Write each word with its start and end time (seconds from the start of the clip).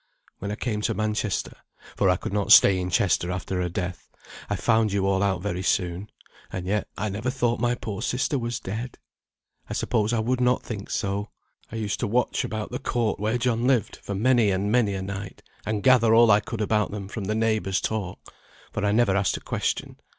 "When 0.39 0.49
I 0.51 0.55
came 0.55 0.81
to 0.81 0.95
Manchester 0.95 1.55
(for 1.95 2.09
I 2.09 2.15
could 2.17 2.33
not 2.33 2.51
stay 2.51 2.79
in 2.79 2.89
Chester 2.89 3.29
after 3.31 3.61
her 3.61 3.69
death), 3.69 4.09
I 4.49 4.55
found 4.55 4.91
you 4.91 5.05
all 5.05 5.21
out 5.21 5.43
very 5.43 5.61
soon. 5.61 6.09
And 6.51 6.65
yet 6.65 6.87
I 6.97 7.07
never 7.07 7.29
thought 7.29 7.59
my 7.59 7.75
poor 7.75 8.01
sister 8.01 8.39
was 8.39 8.59
dead. 8.59 8.97
I 9.69 9.73
suppose 9.73 10.11
I 10.11 10.17
would 10.17 10.41
not 10.41 10.63
think 10.63 10.89
so. 10.89 11.29
I 11.71 11.75
used 11.75 11.99
to 11.99 12.07
watch 12.07 12.43
about 12.43 12.71
the 12.71 12.79
court 12.79 13.19
where 13.19 13.37
John 13.37 13.67
lived, 13.67 13.97
for 13.97 14.15
many 14.15 14.49
and 14.49 14.71
many 14.71 14.95
a 14.95 15.03
night, 15.03 15.43
and 15.67 15.83
gather 15.83 16.15
all 16.15 16.31
I 16.31 16.39
could 16.39 16.61
about 16.61 16.89
them 16.89 17.07
from 17.07 17.25
the 17.25 17.35
neighbours' 17.35 17.79
talk; 17.79 18.33
for 18.71 18.83
I 18.83 18.91
never 18.91 19.15
asked 19.15 19.37
a 19.37 19.39
question. 19.39 19.97